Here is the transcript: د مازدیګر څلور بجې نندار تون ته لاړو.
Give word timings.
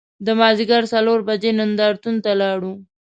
د 0.25 0.27
مازدیګر 0.39 0.83
څلور 0.93 1.19
بجې 1.27 1.51
نندار 1.59 1.93
تون 2.03 2.15
ته 2.23 2.31
لاړو. 2.41 2.73